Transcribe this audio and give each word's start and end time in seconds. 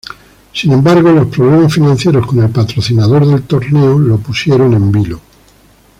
Sin 0.51 0.71
embargo, 0.73 1.11
los 1.11 1.27
problemas 1.27 1.71
financieros 1.75 2.25
con 2.25 2.41
el 2.41 2.49
patrocinador 2.49 3.23
del 3.27 3.43
torneo 3.43 3.99
lo 3.99 4.17
pusieron 4.17 4.73
en 4.73 4.91
vilo. 4.91 5.21